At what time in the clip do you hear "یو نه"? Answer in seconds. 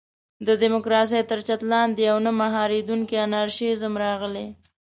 2.09-2.31